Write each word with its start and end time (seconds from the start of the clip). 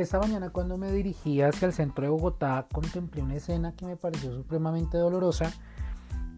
Esta 0.00 0.18
mañana 0.18 0.48
cuando 0.48 0.78
me 0.78 0.90
dirigía 0.90 1.48
hacia 1.48 1.66
el 1.66 1.74
centro 1.74 2.04
de 2.04 2.08
Bogotá 2.08 2.66
contemplé 2.72 3.20
una 3.20 3.34
escena 3.34 3.76
que 3.76 3.84
me 3.84 3.96
pareció 3.96 4.34
supremamente 4.34 4.96
dolorosa 4.96 5.52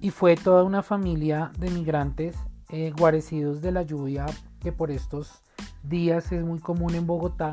y 0.01 0.11
fue 0.11 0.35
toda 0.35 0.65
una 0.65 0.83
familia 0.83 1.53
de 1.60 1.71
migrantes 1.71 2.37
eh, 2.71 2.92
guarecidos 2.99 3.63
de 3.63 3.71
la 3.71 3.83
lluvia 3.83 4.27
que 4.59 4.72
por 4.72 4.90
estos 4.90 5.45
días 5.85 6.33
es 6.33 6.45
muy 6.45 6.59
común 6.59 6.96
en 6.96 7.06
Bogotá 7.06 7.53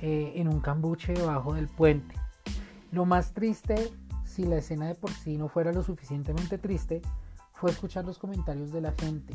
eh, 0.00 0.32
en 0.36 0.48
un 0.48 0.60
cambuche 0.60 1.12
debajo 1.12 1.52
del 1.52 1.68
puente. 1.68 2.14
Lo 2.90 3.04
más 3.04 3.34
triste, 3.34 3.92
si 4.24 4.44
la 4.44 4.56
escena 4.56 4.86
de 4.86 4.94
por 4.94 5.10
sí 5.10 5.36
no 5.36 5.48
fuera 5.48 5.74
lo 5.74 5.82
suficientemente 5.82 6.56
triste, 6.56 7.02
fue 7.52 7.70
escuchar 7.70 8.06
los 8.06 8.18
comentarios 8.18 8.72
de 8.72 8.80
la 8.80 8.92
gente. 8.92 9.34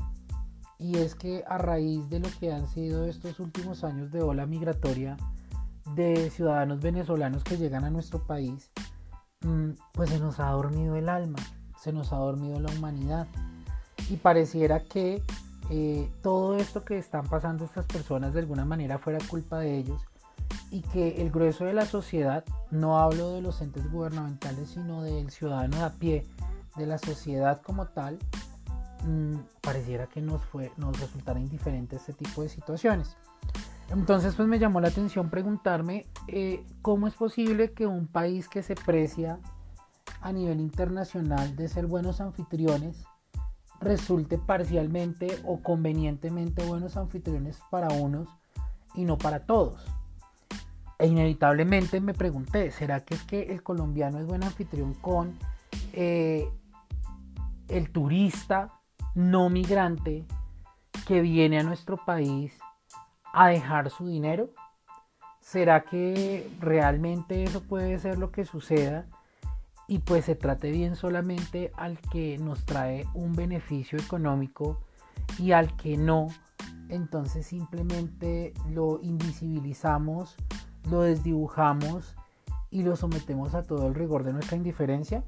Y 0.79 0.97
es 0.97 1.13
que 1.13 1.43
a 1.47 1.59
raíz 1.59 2.09
de 2.09 2.19
lo 2.19 2.29
que 2.39 2.51
han 2.51 2.67
sido 2.67 3.05
estos 3.05 3.39
últimos 3.39 3.83
años 3.83 4.11
de 4.11 4.23
ola 4.23 4.47
migratoria, 4.47 5.17
de 5.95 6.29
ciudadanos 6.29 6.79
venezolanos 6.81 7.43
que 7.43 7.57
llegan 7.57 7.83
a 7.83 7.89
nuestro 7.89 8.25
país, 8.25 8.71
mm, 9.41 9.71
pues 9.91 10.09
se 10.09 10.19
nos 10.19 10.39
ha 10.39 10.49
dormido 10.51 10.95
el 10.95 11.09
alma, 11.09 11.39
se 11.79 11.91
nos 11.91 12.13
ha 12.13 12.17
dormido 12.17 12.59
la 12.59 12.71
humanidad. 12.71 13.27
Y 14.09 14.17
pareciera 14.17 14.83
que 14.83 15.21
eh, 15.69 16.11
todo 16.21 16.57
esto 16.57 16.83
que 16.83 16.97
están 16.97 17.27
pasando 17.27 17.65
estas 17.65 17.85
personas 17.85 18.33
de 18.33 18.41
alguna 18.41 18.65
manera 18.65 18.97
fuera 18.97 19.19
culpa 19.29 19.59
de 19.59 19.77
ellos 19.77 20.01
y 20.71 20.81
que 20.81 21.21
el 21.21 21.31
grueso 21.31 21.65
de 21.65 21.73
la 21.73 21.85
sociedad, 21.85 22.43
no 22.71 22.99
hablo 22.99 23.29
de 23.31 23.41
los 23.41 23.61
entes 23.61 23.89
gubernamentales, 23.91 24.69
sino 24.69 25.03
del 25.03 25.29
ciudadano 25.29 25.77
de 25.77 25.83
a 25.83 25.89
pie, 25.91 26.27
de 26.75 26.87
la 26.87 26.97
sociedad 26.97 27.61
como 27.61 27.87
tal, 27.87 28.17
mm, 29.03 29.35
pareciera 29.61 30.07
que 30.07 30.21
nos, 30.21 30.43
fue, 30.43 30.71
nos 30.77 30.99
resultara 30.99 31.39
indiferente 31.39 31.95
este 31.95 32.13
tipo 32.13 32.41
de 32.41 32.49
situaciones. 32.49 33.15
Entonces 33.93 34.33
pues 34.35 34.47
me 34.47 34.57
llamó 34.57 34.81
la 34.81 34.87
atención 34.87 35.29
preguntarme 35.29 36.07
eh, 36.27 36.65
cómo 36.81 37.07
es 37.07 37.13
posible 37.13 37.73
que 37.73 37.85
un 37.85 38.07
país 38.07 38.49
que 38.49 38.63
se 38.63 38.73
precia 38.73 39.39
a 40.19 40.31
nivel 40.31 40.59
internacional 40.59 41.55
de 41.55 41.67
ser 41.67 41.85
buenos 41.85 42.19
anfitriones 42.19 43.05
resulte 43.79 44.39
parcialmente 44.39 45.27
o 45.45 45.61
convenientemente 45.61 46.65
buenos 46.65 46.97
anfitriones 46.97 47.59
para 47.69 47.93
unos 47.93 48.27
y 48.95 49.05
no 49.05 49.19
para 49.19 49.45
todos. 49.45 49.85
E 50.97 51.05
inevitablemente 51.05 52.01
me 52.01 52.15
pregunté, 52.15 52.71
¿será 52.71 53.01
que 53.01 53.13
es 53.13 53.23
que 53.23 53.43
el 53.51 53.61
colombiano 53.61 54.19
es 54.19 54.25
buen 54.25 54.43
anfitrión 54.43 54.95
con 54.95 55.37
eh, 55.91 56.49
el 57.67 57.91
turista 57.91 58.73
no 59.13 59.51
migrante 59.51 60.25
que 61.05 61.21
viene 61.21 61.59
a 61.59 61.63
nuestro 61.63 61.97
país 61.97 62.53
a 63.33 63.47
dejar 63.47 63.89
su 63.89 64.07
dinero? 64.07 64.51
¿Será 65.41 65.83
que 65.83 66.49
realmente 66.61 67.43
eso 67.43 67.61
puede 67.61 67.99
ser 67.99 68.17
lo 68.17 68.31
que 68.31 68.45
suceda? 68.45 69.05
Y 69.87 69.99
pues 69.99 70.25
se 70.25 70.35
trate 70.35 70.71
bien 70.71 70.95
solamente 70.95 71.73
al 71.75 71.99
que 71.99 72.37
nos 72.37 72.65
trae 72.65 73.05
un 73.13 73.35
beneficio 73.35 73.99
económico 73.99 74.79
y 75.37 75.51
al 75.51 75.75
que 75.75 75.97
no, 75.97 76.27
entonces 76.87 77.45
simplemente 77.45 78.53
lo 78.69 79.01
invisibilizamos, 79.01 80.35
lo 80.89 81.01
desdibujamos 81.01 82.15
y 82.69 82.83
lo 82.83 82.95
sometemos 82.95 83.55
a 83.55 83.63
todo 83.63 83.87
el 83.87 83.95
rigor 83.95 84.23
de 84.23 84.33
nuestra 84.33 84.55
indiferencia. 84.55 85.23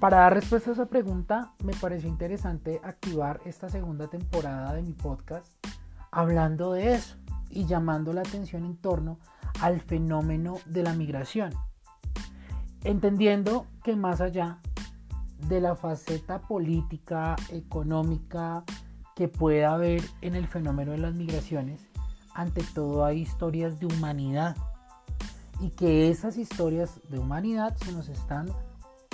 Para 0.00 0.18
dar 0.18 0.34
respuesta 0.34 0.70
a 0.70 0.72
esa 0.72 0.86
pregunta, 0.86 1.54
me 1.62 1.74
pareció 1.74 2.08
interesante 2.08 2.80
activar 2.82 3.40
esta 3.44 3.68
segunda 3.68 4.08
temporada 4.08 4.74
de 4.74 4.82
mi 4.82 4.94
podcast 4.94 5.46
hablando 6.12 6.72
de 6.74 6.94
eso 6.94 7.16
y 7.50 7.66
llamando 7.66 8.12
la 8.12 8.20
atención 8.20 8.64
en 8.64 8.76
torno 8.76 9.18
al 9.60 9.80
fenómeno 9.80 10.58
de 10.66 10.82
la 10.82 10.92
migración. 10.94 11.52
Entendiendo 12.84 13.66
que 13.82 13.96
más 13.96 14.20
allá 14.20 14.58
de 15.48 15.60
la 15.60 15.74
faceta 15.74 16.40
política, 16.40 17.36
económica 17.50 18.62
que 19.16 19.28
pueda 19.28 19.74
haber 19.74 20.02
en 20.20 20.34
el 20.34 20.46
fenómeno 20.46 20.92
de 20.92 20.98
las 20.98 21.14
migraciones, 21.14 21.80
ante 22.34 22.62
todo 22.74 23.04
hay 23.04 23.20
historias 23.20 23.80
de 23.80 23.86
humanidad 23.86 24.56
y 25.60 25.70
que 25.70 26.10
esas 26.10 26.36
historias 26.36 27.00
de 27.08 27.18
humanidad 27.18 27.76
se 27.76 27.92
nos 27.92 28.08
están 28.08 28.48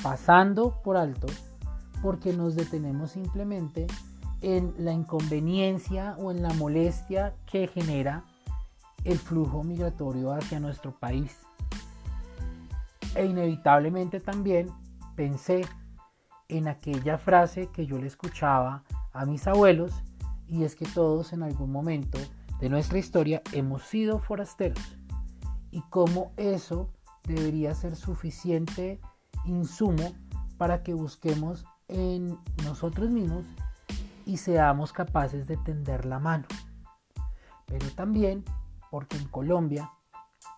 pasando 0.03 0.81
por 0.83 0.97
alto 0.97 1.27
porque 2.01 2.33
nos 2.33 2.55
detenemos 2.55 3.11
simplemente 3.13 3.87
en 4.41 4.75
la 4.79 4.93
inconveniencia 4.93 6.17
o 6.19 6.31
en 6.31 6.43
la 6.43 6.53
molestia 6.55 7.35
que 7.47 7.67
genera 7.67 8.25
el 9.05 9.19
flujo 9.19 9.63
migratorio 9.63 10.33
hacia 10.33 10.61
nuestro 10.61 10.93
país. 10.93 11.39
E 13.15 13.25
inevitablemente 13.25 14.21
también 14.21 14.69
pensé 15.17 15.63
en 16.49 16.69
aquella 16.69 17.19
frase 17.19 17.69
que 17.73 17.87
yo 17.87 17.99
le 17.99 18.07
escuchaba 18.07 18.85
a 19.13 19.25
mis 19.27 19.47
abuelos 19.47 19.93
y 20.47 20.65
es 20.65 20.77
que 20.77 20.87
todos 20.87 21.33
en 21.33 21.43
algún 21.43 21.71
momento 21.71 22.19
de 22.61 22.69
nuestra 22.69 22.99
historia 22.99 23.43
hemos 23.53 23.83
sido 23.83 24.19
forasteros 24.19 24.99
y 25.71 25.83
cómo 25.91 26.33
eso 26.37 26.91
debería 27.25 27.75
ser 27.75 27.97
suficiente 27.97 29.01
insumo 29.45 30.15
para 30.57 30.83
que 30.83 30.95
busquemos 30.95 31.65
en 31.89 32.39
nosotros 32.65 33.11
mismos 33.11 33.45
y 34.29 34.37
seamos 34.37 34.93
capaces 34.93 35.47
de 35.47 35.57
tender 35.57 36.05
la 36.05 36.19
mano. 36.19 36.45
Pero 37.65 37.87
también 37.97 38.45
porque 38.91 39.17
en 39.17 39.27
Colombia 39.27 39.91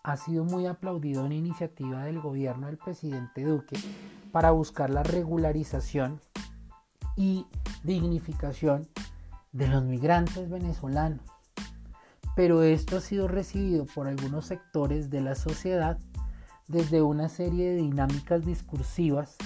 ha 0.02 0.16
sido 0.16 0.44
muy 0.44 0.66
aplaudido 0.66 1.24
una 1.24 1.36
iniciativa 1.36 2.04
del 2.04 2.20
gobierno 2.20 2.66
del 2.66 2.78
presidente 2.78 3.44
Duque 3.44 3.78
para 4.32 4.50
buscar 4.50 4.90
la 4.90 5.04
regularización 5.04 6.20
y 7.14 7.46
dignificación 7.84 8.88
de 9.52 9.68
los 9.68 9.84
migrantes 9.84 10.50
venezolanos. 10.50 11.22
Pero 12.34 12.64
esto 12.64 12.96
ha 12.96 13.00
sido 13.00 13.28
recibido 13.28 13.86
por 13.86 14.08
algunos 14.08 14.46
sectores 14.46 15.10
de 15.10 15.20
la 15.20 15.36
sociedad 15.36 15.96
desde 16.66 17.02
una 17.02 17.28
serie 17.28 17.70
de 17.70 17.76
dinámicas 17.76 18.44
discursivas 18.44 19.36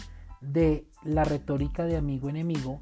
de 0.40 0.88
la 1.02 1.24
retórica 1.24 1.84
de 1.84 1.98
amigo-enemigo 1.98 2.80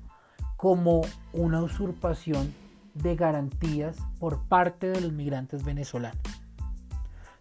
como 0.62 1.00
una 1.32 1.60
usurpación 1.60 2.54
de 2.94 3.16
garantías 3.16 3.96
por 4.20 4.44
parte 4.44 4.90
de 4.90 5.00
los 5.00 5.10
migrantes 5.12 5.64
venezolanos. 5.64 6.22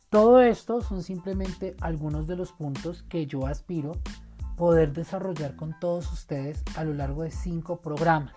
Todo 0.10 0.42
esto 0.42 0.82
son 0.82 1.04
simplemente 1.04 1.76
algunos 1.82 2.26
de 2.26 2.36
los 2.36 2.52
puntos 2.52 3.04
que 3.04 3.28
yo 3.28 3.46
aspiro 3.46 3.92
poder 4.58 4.92
desarrollar 4.92 5.56
con 5.56 5.80
todos 5.80 6.12
ustedes 6.12 6.64
a 6.76 6.84
lo 6.84 6.96
largo 6.96 7.22
de 7.22 7.30
cinco 7.30 7.80
programas. 7.80 8.34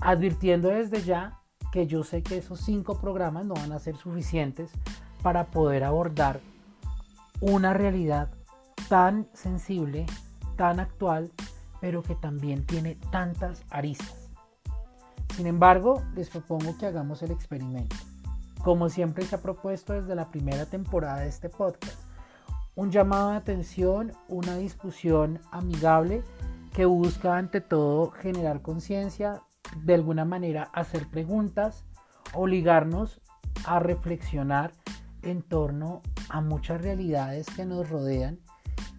Advirtiendo 0.00 0.68
desde 0.68 1.02
ya 1.02 1.40
que 1.72 1.88
yo 1.88 2.04
sé 2.04 2.22
que 2.22 2.38
esos 2.38 2.60
cinco 2.60 3.00
programas 3.00 3.44
no 3.44 3.54
van 3.54 3.72
a 3.72 3.80
ser 3.80 3.96
suficientes 3.96 4.70
para 5.20 5.46
poder 5.46 5.82
abordar 5.82 6.38
una 7.40 7.74
realidad 7.74 8.30
tan 8.88 9.28
sensible, 9.34 10.06
tan 10.54 10.78
actual 10.78 11.32
pero 11.80 12.02
que 12.02 12.14
también 12.14 12.64
tiene 12.64 12.96
tantas 13.10 13.64
aristas. 13.70 14.30
Sin 15.34 15.46
embargo, 15.46 16.02
les 16.14 16.30
propongo 16.30 16.76
que 16.78 16.86
hagamos 16.86 17.22
el 17.22 17.30
experimento. 17.30 17.96
Como 18.64 18.88
siempre 18.88 19.24
se 19.24 19.36
ha 19.36 19.40
propuesto 19.40 19.92
desde 19.92 20.14
la 20.14 20.30
primera 20.30 20.66
temporada 20.66 21.20
de 21.20 21.28
este 21.28 21.48
podcast, 21.48 21.98
un 22.74 22.90
llamado 22.90 23.30
de 23.30 23.36
atención, 23.36 24.12
una 24.28 24.56
discusión 24.56 25.40
amigable 25.50 26.22
que 26.74 26.86
busca 26.86 27.36
ante 27.36 27.60
todo 27.60 28.10
generar 28.10 28.62
conciencia, 28.62 29.42
de 29.84 29.94
alguna 29.94 30.24
manera 30.24 30.70
hacer 30.72 31.08
preguntas, 31.08 31.84
obligarnos 32.34 33.20
a 33.64 33.80
reflexionar 33.80 34.72
en 35.22 35.42
torno 35.42 36.02
a 36.28 36.40
muchas 36.40 36.80
realidades 36.80 37.46
que 37.54 37.64
nos 37.64 37.88
rodean 37.88 38.38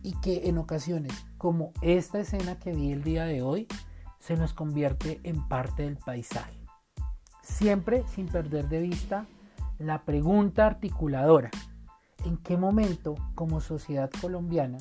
y 0.04 0.20
que 0.22 0.50
en 0.50 0.58
ocasiones, 0.58 1.14
como 1.40 1.72
esta 1.82 2.20
escena 2.20 2.60
que 2.60 2.74
vi 2.74 2.92
el 2.92 3.02
día 3.02 3.24
de 3.24 3.42
hoy, 3.42 3.68
se 4.20 4.36
nos 4.36 4.54
convierte 4.54 5.22
en 5.24 5.48
parte 5.48 5.84
del 5.84 5.98
paisaje. 5.98 6.60
Siempre 7.42 8.04
sin 8.14 8.28
perder 8.28 8.68
de 8.68 8.82
vista 8.82 9.26
la 9.80 10.04
pregunta 10.04 10.68
articuladora. 10.68 11.50
¿En 12.26 12.38
qué 12.38 12.58
momento 12.58 13.16
como 13.34 13.62
sociedad 13.62 14.12
colombiana, 14.22 14.80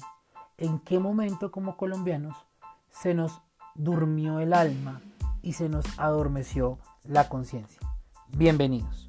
en 0.59 0.81
qué 0.81 0.99
momento 0.99 1.53
como 1.53 1.77
colombianos 1.77 2.37
se 2.91 3.15
nos 3.15 3.41
durmió 3.77 4.41
el 4.41 4.53
alma 4.53 5.01
y 5.41 5.53
se 5.53 5.69
nos 5.69 5.87
adormeció 5.97 6.79
la 7.05 7.29
conciencia? 7.29 7.81
Bienvenidos. 8.37 9.08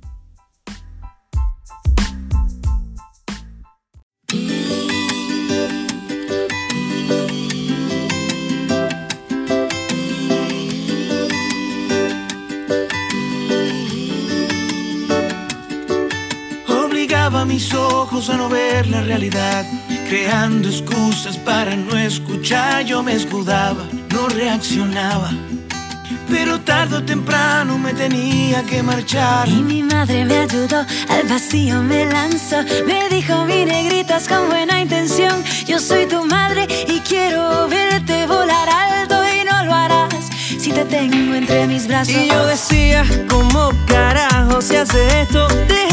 Mis 17.50 17.74
ojos 17.74 18.30
a 18.30 18.38
no 18.38 18.48
ver 18.48 18.86
la 18.88 19.02
realidad, 19.02 19.66
creando 20.08 20.70
excusas 20.70 21.36
para 21.38 21.76
no 21.76 21.98
escuchar. 21.98 22.86
Yo 22.86 23.02
me 23.02 23.14
escudaba, 23.14 23.88
no 24.12 24.30
reaccionaba. 24.30 25.32
Pero 26.30 26.60
tarde 26.60 26.98
o 26.98 27.04
temprano 27.04 27.80
me 27.80 27.92
tenía 27.94 28.64
que 28.64 28.84
marchar. 28.84 29.50
Y 29.50 29.64
mi 29.64 29.82
madre 29.82 30.26
me 30.26 30.38
ayudó, 30.38 30.86
al 31.10 31.28
vacío 31.28 31.82
me 31.82 32.06
lanzó. 32.06 32.58
Me 32.86 33.10
dijo, 33.10 33.44
mi 33.46 33.66
negritas 33.66 34.28
con 34.28 34.48
buena 34.48 34.80
intención. 34.80 35.44
Yo 35.66 35.80
soy 35.80 36.06
tu 36.06 36.24
madre 36.26 36.68
y 36.88 37.00
quiero 37.00 37.68
verte 37.68 38.28
volar 38.28 38.70
alto 38.70 39.16
y 39.28 39.44
no 39.44 39.66
lo 39.66 39.74
harás 39.74 40.30
si 40.60 40.72
te 40.72 40.86
tengo 40.86 41.34
entre 41.34 41.66
mis 41.66 41.88
brazos. 41.88 42.14
Y 42.14 42.30
yo 42.30 42.46
decía, 42.46 43.04
¿cómo 43.28 43.72
carajo 43.88 44.62
se 44.62 44.78
hace 44.78 45.22
esto? 45.22 45.48
Dejar 45.68 45.89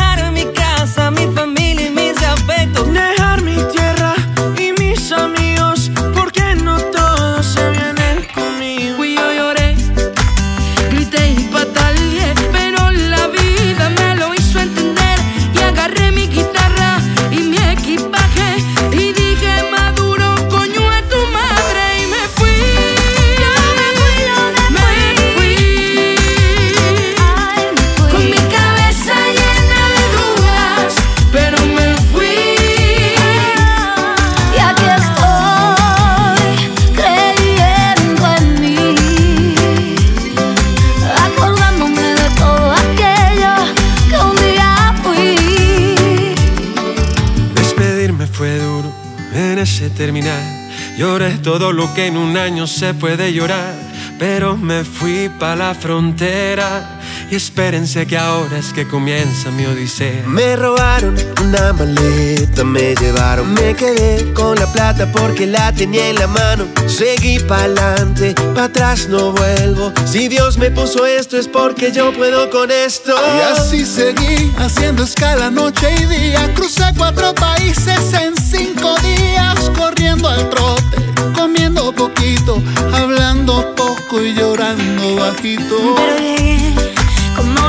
Lloré 50.96 51.32
todo 51.38 51.72
lo 51.72 51.92
que 51.92 52.06
en 52.06 52.16
un 52.16 52.36
año 52.38 52.66
se 52.66 52.94
puede 52.94 53.32
llorar. 53.32 53.74
Pero 54.18 54.56
me 54.56 54.82
fui 54.82 55.28
pa' 55.28 55.54
la 55.54 55.74
frontera. 55.74 57.00
Y 57.28 57.34
espérense 57.34 58.06
que 58.06 58.16
ahora 58.16 58.58
es 58.58 58.72
que 58.72 58.86
comienza 58.86 59.50
mi 59.50 59.66
odisea. 59.66 60.22
Me 60.26 60.54
robaron 60.54 61.16
una 61.42 61.72
maleta, 61.72 62.62
me 62.62 62.94
llevaron, 62.94 63.52
me 63.52 63.74
quedé 63.74 64.32
con 64.32 64.54
la 64.56 64.72
plata 64.72 65.10
porque 65.10 65.46
la 65.46 65.72
tenía 65.72 66.08
en 66.08 66.16
la 66.16 66.28
mano. 66.28 66.66
Seguí 66.86 67.40
pa'lante, 67.40 68.34
pa' 68.54 68.64
atrás 68.64 69.08
no 69.08 69.32
vuelvo. 69.32 69.92
Si 70.04 70.28
Dios 70.28 70.56
me 70.56 70.70
puso 70.70 71.04
esto 71.04 71.36
es 71.36 71.48
porque 71.48 71.90
yo 71.90 72.12
puedo 72.12 72.48
con 72.50 72.70
esto. 72.70 73.12
Y 73.36 73.40
así 73.40 73.84
seguí 73.84 74.52
haciendo 74.58 75.02
escala 75.02 75.50
noche 75.50 75.92
y 75.98 76.06
día. 76.06 76.54
Crucé 76.54 76.84
cuatro 76.96 77.34
países 77.34 78.12
en 78.14 78.36
cinco 78.36 78.94
días, 79.00 79.70
corriendo 79.76 80.28
al 80.28 80.48
trote, 80.48 80.96
comiendo 81.34 81.92
poquito, 81.92 82.62
hablando 82.92 83.74
poco 83.74 84.22
y 84.22 84.32
llorando 84.32 85.16
bajito. 85.16 85.96
Pero 85.96 86.18
llegué, 86.18 86.75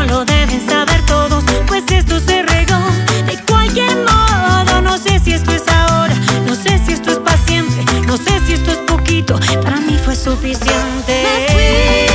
lo 0.07 0.25
deben 0.25 0.68
saber 0.68 1.06
todos, 1.06 1.44
pues 1.68 1.83
esto 1.92 2.19
se 2.19 2.42
regó 2.42 2.80
de 3.25 3.38
cualquier 3.48 3.95
modo. 3.98 4.81
No 4.81 4.98
sé 4.98 5.19
si 5.19 5.33
esto 5.33 5.51
es 5.51 5.68
ahora, 5.68 6.15
no 6.45 6.56
sé 6.56 6.80
si 6.86 6.94
esto 6.94 7.12
es 7.12 7.19
para 7.19 7.38
siempre, 7.45 7.83
no 8.06 8.18
sé 8.18 8.39
si 8.45 8.54
esto 8.54 8.71
es 8.71 8.77
poquito, 8.77 9.39
para 9.63 9.80
mí 9.80 10.00
fue 10.04 10.15
suficiente. 10.15 11.24
Me 11.56 12.06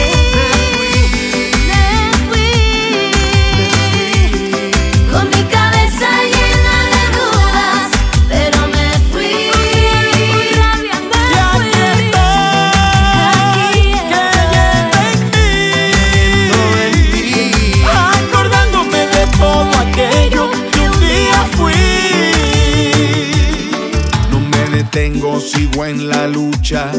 sigo 25.43 25.85
en 25.85 26.09
la 26.09 26.27
lucha. 26.29 26.91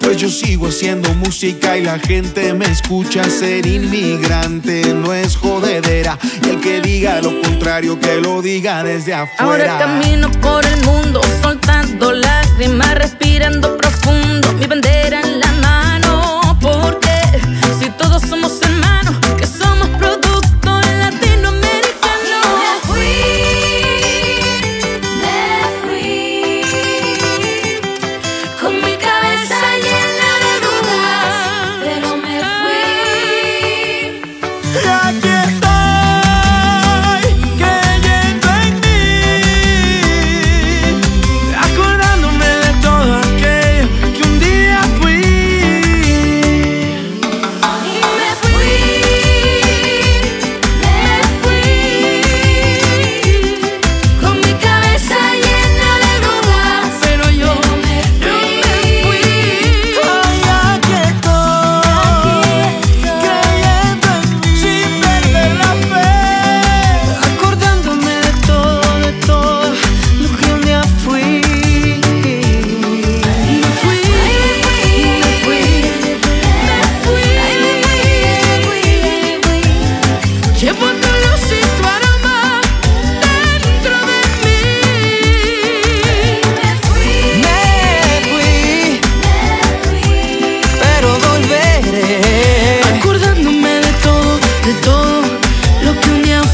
Pues 0.00 0.16
yo 0.16 0.28
sigo 0.28 0.68
haciendo 0.68 1.12
música 1.14 1.76
y 1.76 1.82
la 1.84 1.98
gente 1.98 2.52
me 2.54 2.66
escucha. 2.66 3.24
Ser 3.24 3.66
inmigrante 3.66 4.94
no 4.94 5.12
es 5.12 5.36
jodedera. 5.36 6.18
Y 6.44 6.50
el 6.50 6.60
que 6.60 6.80
diga 6.80 7.20
lo 7.20 7.40
contrario, 7.40 7.98
que 7.98 8.20
lo 8.20 8.42
diga 8.42 8.84
desde 8.84 9.14
Ahora 9.14 9.30
afuera. 9.32 9.78
camino 9.78 10.30
por 10.40 10.64
el 10.66 10.84
mundo, 10.84 11.20
soltando 11.42 12.12
lágrimas, 12.12 12.94
respirando 12.94 13.76
profundo, 13.76 14.41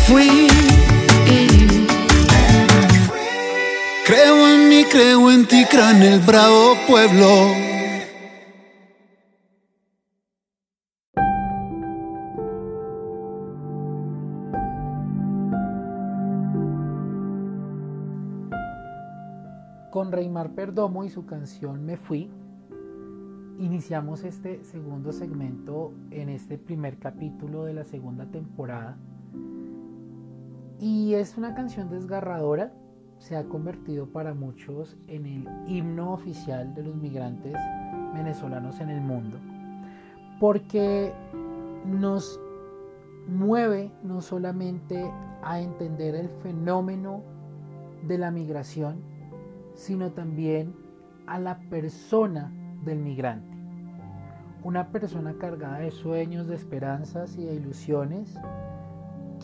fui. 0.08 0.48
Creo 4.06 4.48
en 4.48 4.68
mí, 4.70 4.84
creo 4.90 5.30
en 5.30 5.46
ti, 5.46 5.66
creo 5.70 5.90
en 5.90 6.02
el 6.02 6.20
bravo 6.20 6.74
pueblo. 6.86 7.26
Con 19.90 20.12
Reymar 20.12 20.54
Perdomo 20.54 21.04
y 21.04 21.10
su 21.10 21.26
canción 21.26 21.84
Me 21.84 21.96
Fui, 21.96 22.30
iniciamos 23.58 24.24
este 24.24 24.64
segundo 24.64 25.12
segmento 25.12 25.92
en 26.10 26.28
este 26.30 26.56
primer 26.56 26.98
capítulo 26.98 27.64
de 27.64 27.74
la 27.74 27.84
segunda 27.84 28.24
temporada. 28.26 28.96
Y 30.80 31.14
es 31.14 31.36
una 31.36 31.54
canción 31.54 31.90
desgarradora, 31.90 32.72
se 33.18 33.36
ha 33.36 33.44
convertido 33.44 34.06
para 34.06 34.32
muchos 34.32 34.96
en 35.08 35.26
el 35.26 35.48
himno 35.66 36.12
oficial 36.12 36.72
de 36.74 36.84
los 36.84 36.94
migrantes 36.94 37.56
venezolanos 38.14 38.78
en 38.80 38.90
el 38.90 39.00
mundo, 39.00 39.38
porque 40.38 41.12
nos 41.84 42.40
mueve 43.26 43.90
no 44.04 44.20
solamente 44.20 45.10
a 45.42 45.60
entender 45.60 46.14
el 46.14 46.28
fenómeno 46.28 47.22
de 48.06 48.18
la 48.18 48.30
migración, 48.30 49.00
sino 49.74 50.12
también 50.12 50.74
a 51.26 51.40
la 51.40 51.58
persona 51.70 52.52
del 52.84 53.00
migrante. 53.00 53.56
Una 54.62 54.88
persona 54.92 55.34
cargada 55.38 55.78
de 55.78 55.90
sueños, 55.90 56.46
de 56.46 56.54
esperanzas 56.54 57.36
y 57.36 57.44
de 57.44 57.54
ilusiones 57.54 58.38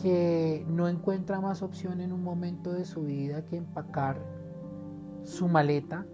que 0.05 0.63
no 0.69 0.87
encuentra 0.87 1.41
más 1.41 1.63
opción 1.63 1.99
en 1.99 2.13
un 2.13 2.23
momento 2.23 2.71
de 2.71 2.85
su 2.85 3.05
vida 3.05 3.43
que 3.47 3.57
empacar 3.57 4.21
su 5.23 5.47
maleta 5.47 6.05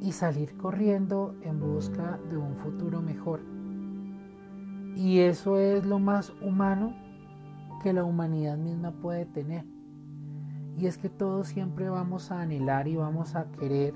y 0.00 0.10
salir 0.10 0.56
corriendo 0.56 1.36
en 1.42 1.60
busca 1.60 2.18
de 2.28 2.36
un 2.36 2.56
futuro 2.56 3.00
mejor. 3.00 3.42
Y 4.96 5.20
eso 5.20 5.56
es 5.56 5.86
lo 5.86 6.00
más 6.00 6.32
humano 6.42 6.96
que 7.80 7.92
la 7.92 8.02
humanidad 8.02 8.58
misma 8.58 8.90
puede 8.90 9.24
tener. 9.24 9.64
Y 10.76 10.86
es 10.86 10.98
que 10.98 11.08
todos 11.08 11.46
siempre 11.46 11.88
vamos 11.88 12.32
a 12.32 12.40
anhelar 12.40 12.88
y 12.88 12.96
vamos 12.96 13.36
a 13.36 13.52
querer 13.52 13.94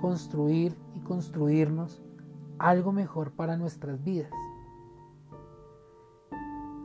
construir 0.00 0.78
y 0.94 1.00
construirnos 1.00 2.02
algo 2.58 2.90
mejor 2.90 3.32
para 3.32 3.58
nuestras 3.58 4.02
vidas. 4.02 4.30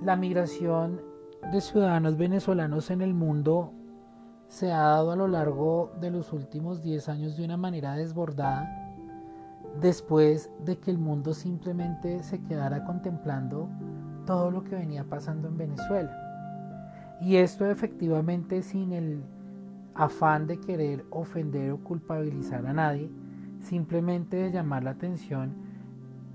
La 0.02 0.18
migración 0.18 1.08
de 1.52 1.62
ciudadanos 1.62 2.18
venezolanos 2.18 2.92
en 2.92 3.02
el 3.02 3.14
mundo 3.14 3.74
se 4.48 4.72
ha 4.72 4.80
dado 4.80 5.12
a 5.12 5.16
lo 5.16 5.28
largo 5.28 5.92
de 6.00 6.12
los 6.12 6.34
últimos 6.34 6.82
10 6.84 7.10
años 7.10 7.38
de 7.38 7.46
una 7.46 7.58
manera 7.58 7.94
desbordada, 7.94 8.94
después 9.80 10.52
de 10.66 10.78
que 10.78 10.92
el 10.92 10.98
mundo 10.98 11.34
simplemente 11.34 12.24
se 12.24 12.42
quedara 12.42 12.84
contemplando 12.84 13.70
todo 14.26 14.52
lo 14.52 14.64
que 14.64 14.76
venía 14.76 15.04
pasando 15.04 15.48
en 15.48 15.58
Venezuela. 15.58 16.12
Y 17.22 17.38
esto 17.38 17.66
efectivamente 17.70 18.62
sin 18.62 18.92
el 18.94 19.24
afán 19.96 20.48
de 20.48 20.60
querer 20.60 21.06
ofender 21.10 21.72
o 21.72 21.84
culpabilizar 21.84 22.66
a 22.66 22.74
nadie, 22.74 23.10
simplemente 23.60 24.38
de 24.38 24.52
llamar 24.52 24.84
la 24.84 24.92
atención 24.92 25.69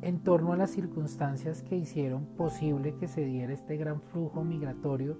en 0.04 0.20
torno 0.20 0.52
a 0.52 0.56
las 0.58 0.70
circunstancias 0.70 1.62
que 1.62 1.76
hicieron 1.76 2.26
posible 2.36 2.94
que 2.96 3.08
se 3.08 3.24
diera 3.24 3.54
este 3.54 3.78
gran 3.78 4.02
flujo 4.02 4.44
migratorio 4.44 5.16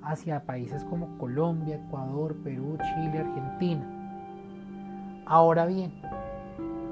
hacia 0.00 0.46
países 0.46 0.84
como 0.84 1.18
Colombia, 1.18 1.82
Ecuador, 1.84 2.36
Perú, 2.44 2.78
Chile, 2.78 3.18
Argentina. 3.18 5.24
Ahora 5.26 5.66
bien, 5.66 5.92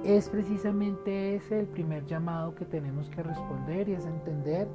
es 0.05 0.29
precisamente 0.29 1.37
ese 1.37 1.61
el 1.61 1.67
primer 1.67 2.05
llamado 2.07 2.57
que 2.57 2.65
tenemos 2.65 3.09
que 3.11 3.23
responder 3.23 3.89
y 3.89 3.93
es 3.93 4.07
entender 4.07 4.67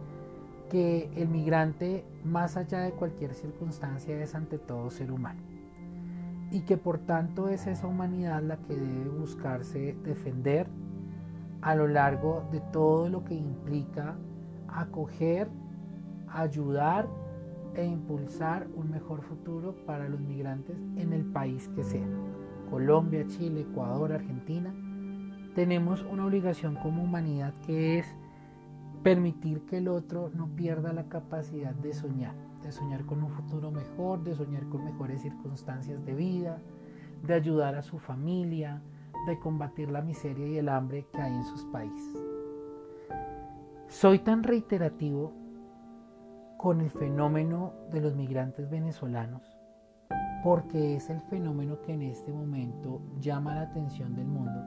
que 0.69 1.11
el 1.17 1.27
migrante, 1.27 2.05
más 2.23 2.55
allá 2.55 2.79
de 2.79 2.91
cualquier 2.91 3.33
circunstancia, 3.33 4.17
es 4.23 4.33
ante 4.33 4.57
todo 4.57 4.89
ser 4.91 5.11
humano. 5.11 5.41
Y 6.51 6.61
que 6.61 6.77
por 6.77 6.99
tanto 6.99 7.49
es 7.49 7.67
esa 7.67 7.85
humanidad 7.85 8.41
la 8.41 8.55
que 8.55 8.75
debe 8.75 9.09
buscarse 9.09 9.93
defender 10.05 10.67
a 11.61 11.75
lo 11.75 11.87
largo 11.87 12.47
de 12.51 12.59
todo 12.59 13.09
lo 13.09 13.23
que 13.23 13.35
implica 13.35 14.15
acoger, 14.67 15.49
ayudar 16.27 17.07
e 17.75 17.85
impulsar 17.85 18.67
un 18.75 18.89
mejor 18.89 19.21
futuro 19.21 19.75
para 19.85 20.09
los 20.09 20.19
migrantes 20.19 20.75
en 20.97 21.13
el 21.13 21.23
país 21.25 21.69
que 21.75 21.83
sea. 21.83 22.07
Colombia, 22.69 23.25
Chile, 23.27 23.61
Ecuador, 23.61 24.11
Argentina. 24.11 24.73
Tenemos 25.55 26.05
una 26.09 26.25
obligación 26.25 26.75
como 26.75 27.03
humanidad 27.03 27.53
que 27.65 27.99
es 27.99 28.05
permitir 29.03 29.65
que 29.65 29.77
el 29.77 29.87
otro 29.87 30.31
no 30.33 30.47
pierda 30.55 30.93
la 30.93 31.09
capacidad 31.09 31.73
de 31.73 31.93
soñar, 31.93 32.35
de 32.63 32.71
soñar 32.71 33.05
con 33.05 33.23
un 33.23 33.31
futuro 33.31 33.71
mejor, 33.71 34.23
de 34.23 34.35
soñar 34.35 34.67
con 34.69 34.85
mejores 34.85 35.21
circunstancias 35.21 36.05
de 36.05 36.13
vida, 36.13 36.59
de 37.23 37.33
ayudar 37.33 37.75
a 37.75 37.81
su 37.81 37.99
familia, 37.99 38.81
de 39.27 39.39
combatir 39.39 39.89
la 39.89 40.01
miseria 40.01 40.47
y 40.47 40.57
el 40.57 40.69
hambre 40.69 41.07
que 41.11 41.21
hay 41.21 41.33
en 41.33 41.43
sus 41.43 41.63
países. 41.65 42.17
Soy 43.87 44.19
tan 44.19 44.43
reiterativo 44.43 45.33
con 46.57 46.79
el 46.81 46.89
fenómeno 46.91 47.73
de 47.91 48.01
los 48.01 48.15
migrantes 48.15 48.69
venezolanos, 48.69 49.57
porque 50.43 50.95
es 50.95 51.09
el 51.09 51.19
fenómeno 51.21 51.81
que 51.81 51.93
en 51.93 52.03
este 52.03 52.31
momento 52.31 53.01
llama 53.19 53.55
la 53.55 53.61
atención 53.63 54.15
del 54.15 54.27
mundo, 54.27 54.61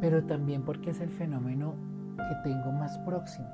pero 0.00 0.24
también 0.24 0.62
porque 0.62 0.90
es 0.90 1.00
el 1.00 1.10
fenómeno 1.10 1.74
que 2.16 2.50
tengo 2.50 2.72
más 2.72 2.98
próximo. 2.98 3.48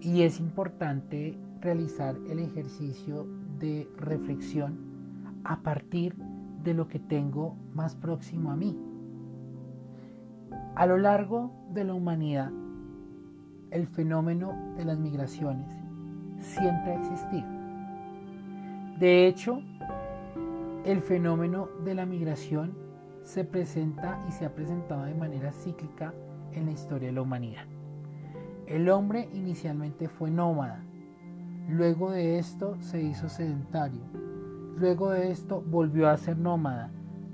Y 0.00 0.22
es 0.22 0.40
importante 0.40 1.36
realizar 1.60 2.16
el 2.30 2.38
ejercicio 2.38 3.26
de 3.58 3.86
reflexión 3.98 4.78
a 5.44 5.60
partir 5.62 6.16
de 6.62 6.74
lo 6.74 6.88
que 6.88 6.98
tengo 6.98 7.56
más 7.74 7.94
próximo 7.96 8.50
a 8.50 8.56
mí. 8.56 8.78
A 10.80 10.86
lo 10.86 10.96
largo 10.96 11.52
de 11.74 11.84
la 11.84 11.92
humanidad, 11.92 12.50
el 13.70 13.86
fenómeno 13.86 14.56
de 14.78 14.86
las 14.86 14.98
migraciones 14.98 15.70
siempre 16.38 16.92
ha 16.92 16.98
existido. 16.98 17.46
De 18.98 19.26
hecho, 19.26 19.60
el 20.86 21.02
fenómeno 21.02 21.68
de 21.84 21.94
la 21.94 22.06
migración 22.06 22.72
se 23.24 23.44
presenta 23.44 24.24
y 24.26 24.32
se 24.32 24.46
ha 24.46 24.54
presentado 24.54 25.04
de 25.04 25.14
manera 25.14 25.52
cíclica 25.52 26.14
en 26.52 26.64
la 26.64 26.72
historia 26.72 27.08
de 27.08 27.14
la 27.14 27.20
humanidad. 27.20 27.66
El 28.66 28.88
hombre 28.88 29.28
inicialmente 29.34 30.08
fue 30.08 30.30
nómada, 30.30 30.82
luego 31.68 32.10
de 32.10 32.38
esto 32.38 32.78
se 32.80 33.02
hizo 33.02 33.28
sedentario, 33.28 34.00
luego 34.78 35.10
de 35.10 35.30
esto 35.30 35.60
volvió 35.60 36.08
a 36.08 36.16
ser 36.16 36.38
nómada, 36.38 36.90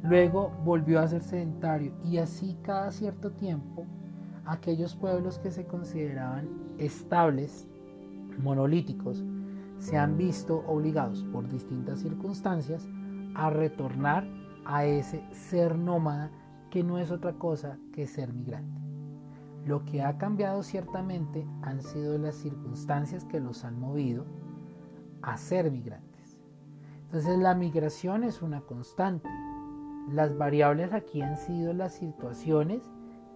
luego 0.06 0.52
volvió 0.64 1.00
a 1.00 1.08
ser 1.08 1.22
sedentario 1.22 1.92
y 2.04 2.18
así 2.18 2.56
cada 2.62 2.90
cierto 2.90 3.32
tiempo 3.32 3.86
aquellos 4.44 4.94
pueblos 4.94 5.38
que 5.38 5.50
se 5.50 5.66
consideraban 5.66 6.48
estables 6.78 7.66
monolíticos 8.38 9.24
se 9.78 9.98
han 9.98 10.16
visto 10.16 10.64
obligados 10.66 11.24
por 11.24 11.48
distintas 11.48 12.00
circunstancias 12.00 12.88
a 13.34 13.50
retornar 13.50 14.26
a 14.64 14.84
ese 14.84 15.22
ser 15.32 15.76
nómada 15.76 16.30
que 16.70 16.82
no 16.82 16.98
es 16.98 17.10
otra 17.10 17.34
cosa 17.34 17.78
que 17.92 18.06
ser 18.06 18.32
migrante. 18.32 18.80
Lo 19.64 19.84
que 19.84 20.02
ha 20.02 20.16
cambiado 20.16 20.62
ciertamente 20.62 21.46
han 21.62 21.82
sido 21.82 22.16
las 22.18 22.36
circunstancias 22.36 23.24
que 23.24 23.40
los 23.40 23.64
han 23.64 23.78
movido 23.78 24.24
a 25.22 25.36
ser 25.36 25.70
migrantes. 25.70 26.38
Entonces 27.02 27.38
la 27.38 27.54
migración 27.54 28.24
es 28.24 28.42
una 28.42 28.60
constante. 28.60 29.28
Las 30.10 30.36
variables 30.38 30.92
aquí 30.92 31.20
han 31.20 31.36
sido 31.36 31.72
las 31.72 31.94
situaciones 31.94 32.80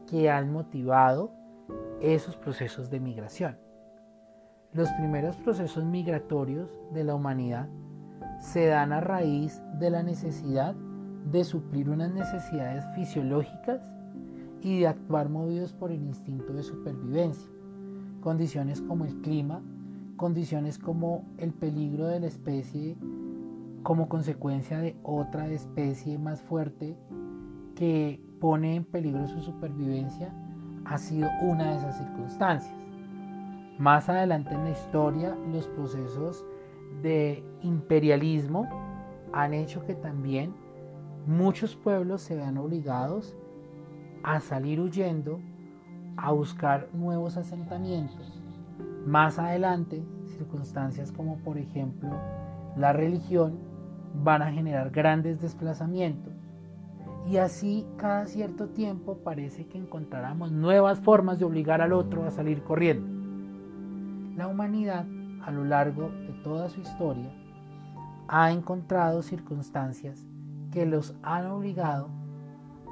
que 0.07 0.31
han 0.31 0.53
motivado 0.53 1.33
esos 2.01 2.37
procesos 2.37 2.91
de 2.91 3.01
migración. 3.01 3.59
Los 4.73 4.89
primeros 4.93 5.37
procesos 5.37 5.85
migratorios 5.85 6.71
de 6.93 7.03
la 7.03 7.17
humanidad 7.17 7.69
se 8.39 8.67
dan 8.67 8.93
a 8.93 9.01
raíz 9.01 9.61
de 9.81 9.91
la 9.91 10.05
necesidad 10.05 10.77
de 11.31 11.43
suplir 11.43 11.91
unas 11.91 12.13
necesidades 12.13 12.85
fisiológicas 12.95 13.83
y 14.61 14.79
de 14.79 14.87
actuar 14.87 15.29
movidos 15.29 15.73
por 15.73 15.91
el 15.91 16.03
instinto 16.03 16.53
de 16.53 16.63
supervivencia. 16.63 17.51
Condiciones 18.21 18.81
como 18.81 19.05
el 19.05 19.21
clima, 19.23 19.61
condiciones 20.17 20.79
como 20.79 21.25
el 21.39 21.53
peligro 21.53 22.07
de 22.07 22.21
la 22.21 22.27
especie 22.27 22.97
como 23.83 24.09
consecuencia 24.09 24.79
de 24.79 24.97
otra 25.03 25.49
especie 25.49 26.19
más 26.19 26.43
fuerte 26.43 26.97
que 27.75 28.23
pone 28.41 28.77
en 28.77 28.85
peligro 28.85 29.27
su 29.27 29.41
supervivencia, 29.41 30.33
ha 30.85 30.99
sido 30.99 31.29
una 31.43 31.71
de 31.71 31.77
esas 31.77 31.99
circunstancias. 31.99 32.75
Más 33.79 34.09
adelante 34.09 34.55
en 34.55 34.65
la 34.65 34.71
historia, 34.71 35.37
los 35.53 35.67
procesos 35.69 36.45
de 37.03 37.43
imperialismo 37.63 38.69
han 39.33 39.55
hecho 39.55 39.85
que 39.87 39.95
también 39.95 40.53
muchos 41.27 41.77
pueblos 41.77 42.21
se 42.23 42.37
vean 42.37 42.59
obligados 42.59 43.37
a 44.23 44.41
salir 44.41 44.81
huyendo, 44.81 45.41
a 46.17 46.33
buscar 46.33 46.89
nuevos 46.93 47.37
asentamientos. 47.37 48.43
Más 49.07 49.39
adelante, 49.39 50.05
circunstancias 50.27 51.11
como 51.13 51.39
por 51.39 51.57
ejemplo 51.57 52.11
la 52.77 52.93
religión 52.93 53.70
van 54.15 54.43
a 54.43 54.53
generar 54.53 54.91
grandes 54.91 55.41
desplazamientos. 55.41 56.33
Y 57.27 57.37
así 57.37 57.87
cada 57.97 58.27
cierto 58.27 58.69
tiempo 58.71 59.19
parece 59.19 59.67
que 59.67 59.79
encontraremos 59.79 60.51
nuevas 60.53 61.01
formas 61.01 61.39
de 61.39 61.45
obligar 61.45 61.81
al 61.81 61.93
otro 61.93 62.25
a 62.25 62.31
salir 62.31 62.63
corriendo. 62.63 63.07
La 64.37 64.49
humanidad, 64.49 65.07
a 65.43 65.51
lo 65.51 65.65
largo 65.65 66.11
de 66.11 66.33
toda 66.43 66.69
su 66.71 66.81
historia, 66.81 67.31
ha 68.29 68.53
encontrado 68.53 69.23
circunstancias 69.23 70.27
que 70.71 70.87
los 70.87 71.15
han 71.23 71.47
obligado 71.47 72.09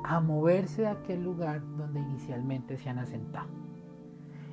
a 0.04 0.20
moverse 0.20 0.82
de 0.82 0.88
aquel 0.88 1.22
lugar 1.22 1.62
donde 1.76 2.00
inicialmente 2.00 2.76
se 2.76 2.88
han 2.88 2.98
asentado. 2.98 3.48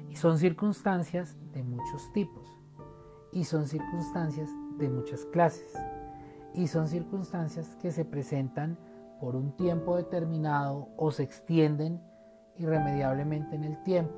Y 0.10 0.16
son 0.16 0.38
circunstancias 0.38 1.38
de 1.54 1.64
muchos 1.64 2.12
tipos 2.14 2.48
y 3.32 3.44
son 3.44 3.68
circunstancias 3.68 4.50
de 4.78 4.90
muchas 4.90 5.26
clases. 5.26 5.74
Y 6.56 6.68
son 6.68 6.88
circunstancias 6.88 7.76
que 7.82 7.92
se 7.92 8.06
presentan 8.06 8.78
por 9.20 9.36
un 9.36 9.52
tiempo 9.52 9.98
determinado 9.98 10.90
o 10.98 11.12
se 11.12 11.24
extienden 11.24 12.02
irremediablemente 12.58 13.56
en 13.56 13.64
el 13.64 13.82
tiempo. 13.84 14.14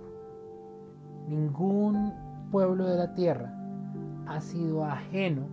Ningún 1.27 2.13
pueblo 2.51 2.86
de 2.86 2.98
la 2.98 3.13
tierra 3.13 3.53
ha 4.27 4.39
sido 4.41 4.86
ajeno 4.86 5.48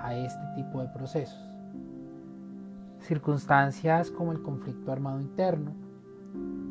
a 0.00 0.14
este 0.14 0.42
tipo 0.56 0.80
de 0.80 0.88
procesos. 0.88 1.40
Circunstancias 3.00 4.10
como 4.10 4.32
el 4.32 4.42
conflicto 4.42 4.92
armado 4.92 5.20
interno, 5.20 5.72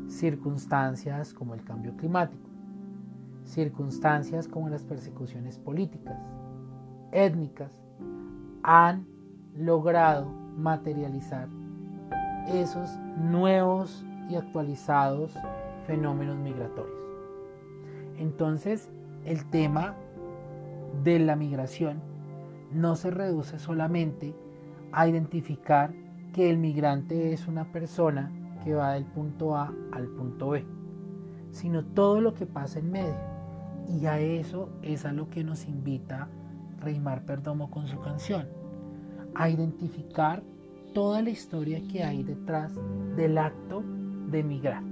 circunstancias 0.08 1.32
como 1.32 1.54
el 1.54 1.62
cambio 1.62 1.96
climático, 1.96 2.48
circunstancias 3.44 4.48
como 4.48 4.68
las 4.68 4.82
persecuciones 4.82 5.58
políticas, 5.58 6.20
étnicas, 7.12 7.72
han 8.62 9.13
logrado 9.56 10.26
materializar 10.56 11.48
esos 12.48 12.90
nuevos 13.16 14.04
y 14.28 14.36
actualizados 14.36 15.32
fenómenos 15.86 16.36
migratorios. 16.36 16.94
Entonces, 18.18 18.90
el 19.24 19.44
tema 19.50 19.94
de 21.02 21.18
la 21.18 21.36
migración 21.36 22.00
no 22.72 22.96
se 22.96 23.10
reduce 23.10 23.58
solamente 23.58 24.34
a 24.92 25.08
identificar 25.08 25.92
que 26.32 26.50
el 26.50 26.58
migrante 26.58 27.32
es 27.32 27.46
una 27.46 27.64
persona 27.72 28.30
que 28.64 28.74
va 28.74 28.92
del 28.92 29.04
punto 29.04 29.56
A 29.56 29.72
al 29.92 30.08
punto 30.08 30.50
B, 30.50 30.64
sino 31.50 31.84
todo 31.84 32.20
lo 32.20 32.34
que 32.34 32.46
pasa 32.46 32.78
en 32.78 32.90
medio. 32.90 33.34
Y 33.88 34.06
a 34.06 34.18
eso 34.18 34.70
es 34.82 35.04
a 35.04 35.12
lo 35.12 35.28
que 35.28 35.44
nos 35.44 35.66
invita 35.66 36.28
Reymar 36.80 37.22
Perdomo 37.22 37.70
con 37.70 37.86
su 37.86 38.00
canción, 38.00 38.48
a 39.34 39.48
identificar 39.48 40.42
toda 40.92 41.22
la 41.22 41.30
historia 41.30 41.82
que 41.90 42.04
hay 42.04 42.22
detrás 42.22 42.72
del 43.16 43.38
acto 43.38 43.82
de 44.30 44.42
migrar. 44.42 44.82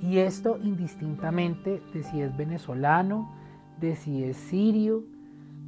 Y 0.00 0.18
esto 0.18 0.58
indistintamente 0.62 1.82
de 1.92 2.02
si 2.02 2.20
es 2.20 2.36
venezolano, 2.36 3.32
de 3.80 3.96
si 3.96 4.22
es 4.24 4.36
sirio, 4.36 5.04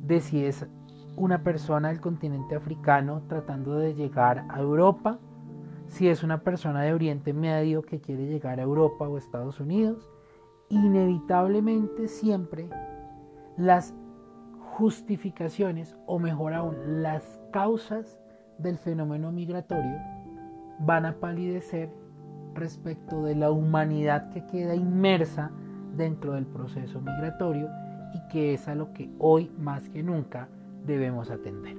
de 0.07 0.21
si 0.21 0.45
es 0.45 0.67
una 1.17 1.43
persona 1.43 1.88
del 1.88 2.00
continente 2.00 2.55
africano 2.55 3.23
tratando 3.29 3.79
de 3.79 3.95
llegar 3.95 4.45
a 4.50 4.61
Europa, 4.61 5.19
si 5.88 6.09
es 6.09 6.23
una 6.23 6.43
persona 6.43 6.83
de 6.83 6.93
Oriente 6.93 7.33
Medio 7.33 7.83
que 7.83 8.00
quiere 8.00 8.26
llegar 8.26 8.61
a 8.61 8.65
Europa 8.65 9.09
o 9.09 9.17
Estados 9.17 9.61
Unidos, 9.61 10.11
inevitablemente 10.69 12.09
siempre 12.09 12.69
las 13.57 13.95
justificaciones 14.76 15.97
o 16.04 16.18
mejor 16.18 16.52
aún 16.52 17.02
las 17.02 17.40
causas 17.50 18.18
del 18.59 18.76
fenómeno 18.76 19.33
migratorio 19.33 19.97
van 20.80 21.06
a 21.06 21.14
palidecer 21.14 21.88
respecto 22.52 23.23
de 23.23 23.37
la 23.37 23.50
humanidad 23.50 24.28
que 24.35 24.45
queda 24.45 24.75
inmersa 24.75 25.50
dentro 25.97 26.35
del 26.35 26.45
proceso 26.45 27.00
migratorio 27.00 27.71
y 28.12 28.28
que 28.28 28.52
es 28.52 28.68
a 28.68 28.75
lo 28.75 28.92
que 28.92 29.11
hoy 29.18 29.50
más 29.59 29.88
que 29.88 30.02
nunca 30.02 30.49
debemos 30.85 31.30
atender. 31.30 31.78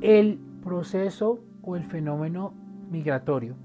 El 0.00 0.38
proceso 0.62 1.40
o 1.62 1.74
el 1.74 1.82
fenómeno 1.82 2.54
migratorio 2.88 3.56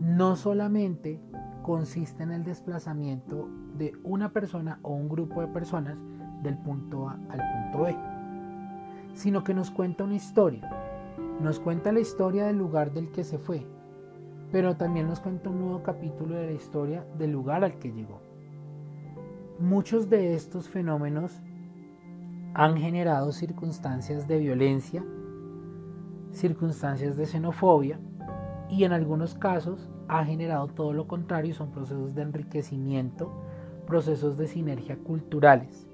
no 0.00 0.36
solamente 0.36 1.18
consiste 1.64 2.22
en 2.22 2.30
el 2.30 2.44
desplazamiento 2.44 3.48
de 3.76 3.92
una 4.04 4.32
persona 4.32 4.78
o 4.82 4.92
un 4.92 5.08
grupo 5.08 5.40
de 5.40 5.48
personas 5.48 5.96
del 6.42 6.56
punto 6.58 7.08
A 7.08 7.18
al 7.30 7.40
punto 7.70 7.84
B, 7.84 7.96
sino 9.14 9.44
que 9.44 9.54
nos 9.54 9.70
cuenta 9.70 10.04
una 10.04 10.14
historia. 10.14 10.68
Nos 11.40 11.60
cuenta 11.60 11.92
la 11.92 12.00
historia 12.00 12.46
del 12.46 12.56
lugar 12.56 12.92
del 12.92 13.10
que 13.10 13.24
se 13.24 13.38
fue, 13.38 13.66
pero 14.52 14.76
también 14.76 15.06
nos 15.06 15.20
cuenta 15.20 15.50
un 15.50 15.60
nuevo 15.60 15.82
capítulo 15.82 16.34
de 16.34 16.46
la 16.46 16.52
historia 16.52 17.04
del 17.18 17.32
lugar 17.32 17.64
al 17.64 17.78
que 17.78 17.92
llegó. 17.92 18.20
Muchos 19.58 20.08
de 20.08 20.34
estos 20.34 20.68
fenómenos 20.68 21.40
han 22.54 22.76
generado 22.76 23.32
circunstancias 23.32 24.26
de 24.26 24.38
violencia, 24.38 25.04
circunstancias 26.30 27.16
de 27.16 27.26
xenofobia 27.26 27.98
y 28.70 28.84
en 28.84 28.92
algunos 28.92 29.34
casos 29.34 29.90
ha 30.08 30.24
generado 30.24 30.68
todo 30.68 30.92
lo 30.92 31.06
contrario, 31.06 31.54
son 31.54 31.70
procesos 31.70 32.14
de 32.14 32.22
enriquecimiento, 32.22 33.32
procesos 33.86 34.36
de 34.36 34.48
sinergia 34.48 34.96
culturales, 34.96 35.86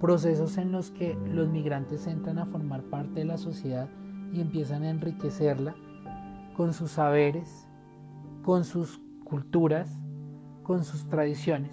procesos 0.00 0.58
en 0.58 0.72
los 0.72 0.90
que 0.90 1.16
los 1.26 1.48
migrantes 1.48 2.06
entran 2.06 2.38
a 2.38 2.46
formar 2.46 2.82
parte 2.84 3.20
de 3.20 3.24
la 3.24 3.38
sociedad 3.38 3.88
y 4.32 4.40
empiezan 4.40 4.82
a 4.82 4.90
enriquecerla 4.90 5.74
con 6.56 6.72
sus 6.72 6.92
saberes, 6.92 7.68
con 8.42 8.64
sus 8.64 9.00
culturas, 9.24 9.90
con 10.62 10.84
sus 10.84 11.06
tradiciones. 11.08 11.72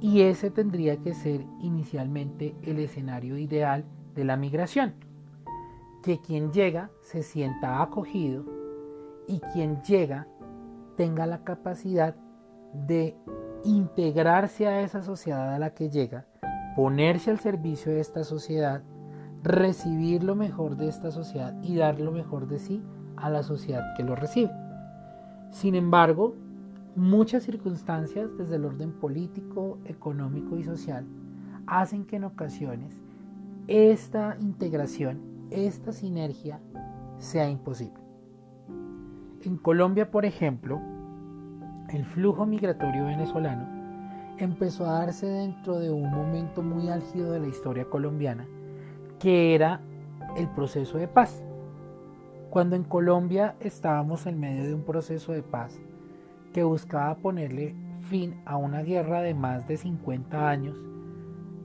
Y 0.00 0.22
ese 0.22 0.50
tendría 0.50 0.96
que 0.96 1.14
ser 1.14 1.46
inicialmente 1.60 2.56
el 2.62 2.78
escenario 2.78 3.36
ideal 3.38 3.84
de 4.14 4.24
la 4.24 4.36
migración, 4.36 4.94
que 6.02 6.20
quien 6.20 6.52
llega 6.52 6.90
se 7.02 7.22
sienta 7.22 7.82
acogido 7.82 8.44
y 9.28 9.40
quien 9.52 9.80
llega 9.82 10.26
tenga 10.96 11.26
la 11.26 11.44
capacidad 11.44 12.16
de 12.74 13.16
integrarse 13.64 14.66
a 14.66 14.80
esa 14.80 15.02
sociedad 15.02 15.54
a 15.54 15.58
la 15.58 15.74
que 15.74 15.90
llega, 15.90 16.26
ponerse 16.74 17.30
al 17.30 17.38
servicio 17.38 17.92
de 17.92 18.00
esta 18.00 18.24
sociedad, 18.24 18.82
recibir 19.42 20.22
lo 20.22 20.34
mejor 20.34 20.76
de 20.76 20.88
esta 20.88 21.10
sociedad 21.10 21.54
y 21.62 21.76
dar 21.76 22.00
lo 22.00 22.12
mejor 22.12 22.46
de 22.46 22.58
sí 22.58 22.82
a 23.16 23.30
la 23.30 23.42
sociedad 23.42 23.94
que 23.96 24.02
lo 24.02 24.14
recibe. 24.16 24.50
Sin 25.50 25.74
embargo, 25.74 26.34
muchas 26.96 27.44
circunstancias 27.44 28.28
desde 28.36 28.56
el 28.56 28.64
orden 28.64 28.92
político, 28.92 29.78
económico 29.84 30.56
y 30.56 30.64
social 30.64 31.06
hacen 31.66 32.04
que 32.04 32.16
en 32.16 32.24
ocasiones 32.24 32.94
esta 33.68 34.36
integración, 34.40 35.20
esta 35.50 35.92
sinergia 35.92 36.60
sea 37.18 37.48
imposible. 37.48 38.02
En 39.42 39.56
Colombia, 39.56 40.10
por 40.10 40.24
ejemplo, 40.24 40.80
el 41.92 42.06
flujo 42.06 42.46
migratorio 42.46 43.04
venezolano 43.04 43.66
empezó 44.38 44.86
a 44.86 45.00
darse 45.00 45.26
dentro 45.26 45.78
de 45.78 45.90
un 45.90 46.10
momento 46.10 46.62
muy 46.62 46.88
álgido 46.88 47.32
de 47.32 47.40
la 47.40 47.48
historia 47.48 47.84
colombiana, 47.84 48.46
que 49.18 49.54
era 49.54 49.80
el 50.36 50.48
proceso 50.48 50.96
de 50.96 51.06
paz. 51.06 51.44
Cuando 52.50 52.76
en 52.76 52.84
Colombia 52.84 53.56
estábamos 53.60 54.26
en 54.26 54.40
medio 54.40 54.64
de 54.64 54.74
un 54.74 54.84
proceso 54.84 55.32
de 55.32 55.42
paz 55.42 55.78
que 56.52 56.64
buscaba 56.64 57.14
ponerle 57.16 57.74
fin 58.00 58.40
a 58.46 58.56
una 58.56 58.82
guerra 58.82 59.20
de 59.20 59.34
más 59.34 59.68
de 59.68 59.76
50 59.76 60.48
años 60.48 60.76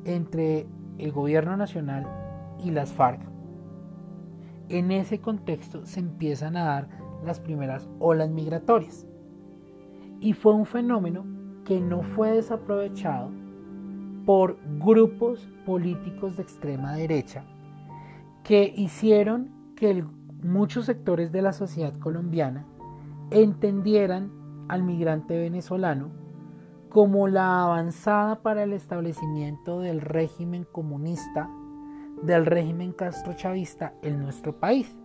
entre 0.05 0.67
el 0.97 1.11
gobierno 1.11 1.55
nacional 1.57 2.05
y 2.63 2.71
las 2.71 2.91
FARC. 2.93 3.21
En 4.69 4.91
ese 4.91 5.19
contexto 5.19 5.85
se 5.85 6.01
empiezan 6.01 6.57
a 6.57 6.65
dar 6.65 6.89
las 7.25 7.39
primeras 7.39 7.87
olas 7.99 8.29
migratorias. 8.29 9.07
Y 10.19 10.33
fue 10.33 10.53
un 10.53 10.65
fenómeno 10.65 11.25
que 11.65 11.79
no 11.79 12.01
fue 12.01 12.31
desaprovechado 12.31 13.29
por 14.25 14.57
grupos 14.79 15.47
políticos 15.65 16.37
de 16.37 16.43
extrema 16.43 16.93
derecha 16.93 17.43
que 18.43 18.73
hicieron 18.75 19.49
que 19.75 20.05
muchos 20.41 20.85
sectores 20.85 21.31
de 21.31 21.41
la 21.41 21.53
sociedad 21.53 21.97
colombiana 21.99 22.65
entendieran 23.31 24.31
al 24.69 24.83
migrante 24.83 25.37
venezolano 25.37 26.09
como 26.89 27.27
la 27.27 27.63
avanzada 27.63 28.41
para 28.41 28.63
el 28.63 28.73
establecimiento 28.73 29.81
del 29.81 30.01
régimen 30.01 30.65
comunista, 30.71 31.49
del 32.23 32.45
régimen 32.45 32.93
castrochavista 32.93 33.93
en 34.01 34.21
nuestro 34.21 34.59
país. 34.59 34.97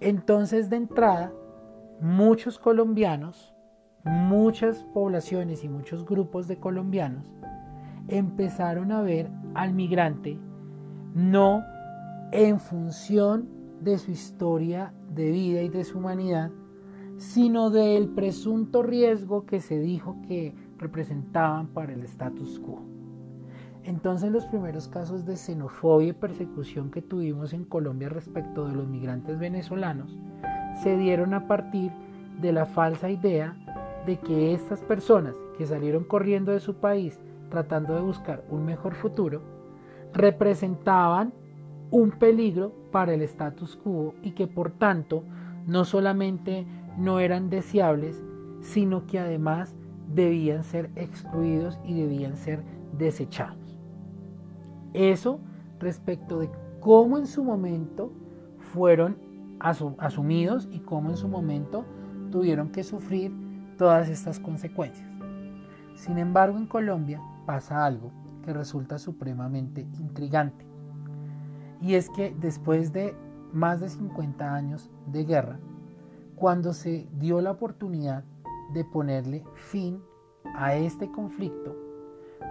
Entonces, 0.00 0.70
de 0.70 0.76
entrada, 0.76 1.32
muchos 2.00 2.58
colombianos, 2.58 3.54
muchas 4.04 4.84
poblaciones 4.94 5.64
y 5.64 5.68
muchos 5.68 6.04
grupos 6.04 6.48
de 6.48 6.58
colombianos 6.58 7.34
empezaron 8.08 8.92
a 8.92 9.02
ver 9.02 9.30
al 9.54 9.74
migrante 9.74 10.38
no 11.14 11.62
en 12.32 12.60
función 12.60 13.48
de 13.80 13.98
su 13.98 14.10
historia 14.10 14.92
de 15.14 15.30
vida 15.30 15.62
y 15.62 15.68
de 15.68 15.84
su 15.84 15.98
humanidad, 15.98 16.50
sino 17.16 17.70
del 17.70 18.08
presunto 18.08 18.82
riesgo 18.82 19.44
que 19.46 19.60
se 19.60 19.78
dijo 19.78 20.16
que 20.26 20.54
representaban 20.78 21.68
para 21.68 21.92
el 21.92 22.02
status 22.04 22.60
quo. 22.60 22.82
Entonces 23.82 24.30
los 24.30 24.46
primeros 24.46 24.88
casos 24.88 25.24
de 25.24 25.36
xenofobia 25.36 26.08
y 26.08 26.12
persecución 26.12 26.90
que 26.90 27.02
tuvimos 27.02 27.52
en 27.52 27.64
Colombia 27.64 28.08
respecto 28.08 28.66
de 28.66 28.74
los 28.74 28.86
migrantes 28.86 29.38
venezolanos 29.38 30.18
se 30.82 30.96
dieron 30.96 31.34
a 31.34 31.46
partir 31.46 31.90
de 32.40 32.52
la 32.52 32.66
falsa 32.66 33.10
idea 33.10 33.56
de 34.10 34.18
que 34.18 34.52
estas 34.52 34.80
personas 34.80 35.36
que 35.56 35.66
salieron 35.66 36.02
corriendo 36.02 36.50
de 36.50 36.58
su 36.58 36.74
país 36.74 37.20
tratando 37.48 37.94
de 37.94 38.00
buscar 38.00 38.44
un 38.50 38.64
mejor 38.64 38.94
futuro 38.94 39.40
representaban 40.12 41.32
un 41.92 42.10
peligro 42.10 42.72
para 42.90 43.14
el 43.14 43.22
status 43.22 43.76
quo 43.76 44.14
y 44.20 44.32
que 44.32 44.48
por 44.48 44.72
tanto 44.72 45.22
no 45.64 45.84
solamente 45.84 46.66
no 46.98 47.20
eran 47.20 47.50
deseables, 47.50 48.20
sino 48.60 49.06
que 49.06 49.20
además 49.20 49.76
debían 50.12 50.64
ser 50.64 50.90
excluidos 50.96 51.78
y 51.84 51.94
debían 51.94 52.36
ser 52.36 52.64
desechados. 52.98 53.78
Eso 54.92 55.38
respecto 55.78 56.40
de 56.40 56.50
cómo 56.80 57.16
en 57.16 57.26
su 57.28 57.44
momento 57.44 58.10
fueron 58.58 59.16
asumidos 59.60 60.68
y 60.72 60.80
cómo 60.80 61.10
en 61.10 61.16
su 61.16 61.28
momento 61.28 61.84
tuvieron 62.32 62.70
que 62.70 62.82
sufrir 62.82 63.30
todas 63.80 64.10
estas 64.10 64.38
consecuencias. 64.38 65.08
Sin 65.94 66.18
embargo, 66.18 66.58
en 66.58 66.66
Colombia 66.66 67.18
pasa 67.46 67.86
algo 67.86 68.10
que 68.44 68.52
resulta 68.52 68.98
supremamente 68.98 69.88
intrigante. 69.98 70.66
Y 71.80 71.94
es 71.94 72.10
que 72.10 72.36
después 72.38 72.92
de 72.92 73.16
más 73.54 73.80
de 73.80 73.88
50 73.88 74.54
años 74.54 74.90
de 75.06 75.24
guerra, 75.24 75.58
cuando 76.36 76.74
se 76.74 77.08
dio 77.12 77.40
la 77.40 77.52
oportunidad 77.52 78.22
de 78.74 78.84
ponerle 78.84 79.44
fin 79.54 80.02
a 80.54 80.74
este 80.74 81.10
conflicto, 81.10 81.74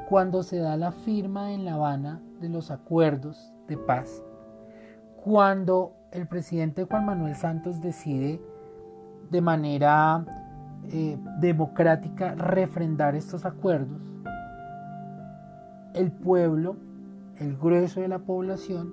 cuando 0.09 0.41
se 0.41 0.57
da 0.57 0.77
la 0.77 0.91
firma 0.91 1.53
en 1.53 1.63
La 1.63 1.75
Habana 1.75 2.23
de 2.41 2.49
los 2.49 2.71
acuerdos 2.71 3.53
de 3.67 3.77
paz, 3.77 4.23
cuando 5.23 5.93
el 6.11 6.27
presidente 6.27 6.85
Juan 6.85 7.05
Manuel 7.05 7.35
Santos 7.35 7.81
decide 7.81 8.41
de 9.29 9.41
manera 9.41 10.25
eh, 10.91 11.17
democrática 11.39 12.33
refrendar 12.35 13.15
estos 13.15 13.45
acuerdos, 13.45 14.01
el 15.93 16.11
pueblo, 16.11 16.77
el 17.37 17.57
grueso 17.57 18.01
de 18.01 18.07
la 18.07 18.19
población, 18.19 18.91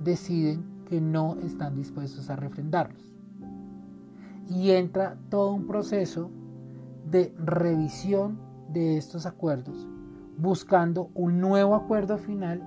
deciden 0.00 0.64
que 0.88 1.00
no 1.00 1.36
están 1.44 1.76
dispuestos 1.76 2.30
a 2.30 2.36
refrendarlos. 2.36 3.14
Y 4.48 4.72
entra 4.72 5.16
todo 5.28 5.52
un 5.52 5.66
proceso 5.66 6.30
de 7.10 7.32
revisión 7.38 8.38
de 8.72 8.96
estos 8.96 9.26
acuerdos, 9.26 9.86
buscando 10.38 11.10
un 11.14 11.40
nuevo 11.40 11.74
acuerdo 11.74 12.18
final 12.18 12.62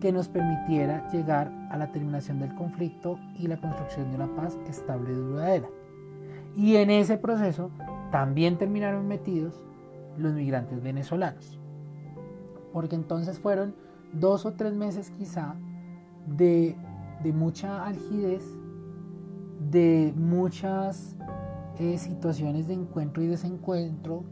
que 0.00 0.12
nos 0.12 0.28
permitiera 0.28 1.08
llegar 1.10 1.52
a 1.70 1.76
la 1.76 1.92
terminación 1.92 2.40
del 2.40 2.54
conflicto 2.54 3.18
y 3.36 3.46
la 3.46 3.60
construcción 3.60 4.10
de 4.10 4.16
una 4.16 4.34
paz 4.34 4.58
estable 4.68 5.12
y 5.12 5.14
duradera. 5.14 5.68
Y 6.56 6.76
en 6.76 6.90
ese 6.90 7.16
proceso 7.16 7.70
también 8.10 8.58
terminaron 8.58 9.06
metidos 9.06 9.64
los 10.16 10.34
migrantes 10.34 10.82
venezolanos. 10.82 11.58
Porque 12.72 12.96
entonces 12.96 13.38
fueron 13.38 13.74
dos 14.12 14.46
o 14.46 14.52
tres 14.52 14.74
meses 14.74 15.10
quizá 15.10 15.54
de, 16.26 16.76
mucha 17.34 17.86
algidez, 17.86 18.44
de 19.70 20.12
muchas 20.16 21.16
eh, 21.78 21.98
situaciones 21.98 22.66
de 22.68 22.74
encuentro 22.74 23.22
y 23.22 23.26
desencuentro, 23.26 24.24